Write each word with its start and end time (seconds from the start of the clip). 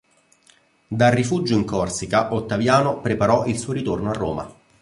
Dal 0.87 1.11
rifugio 1.11 1.53
in 1.53 1.63
Corsica 1.63 2.33
Ottaviano 2.33 3.01
preparò 3.01 3.45
il 3.45 3.59
suo 3.59 3.71
ritorno 3.71 4.09
a 4.09 4.13
Roma. 4.13 4.51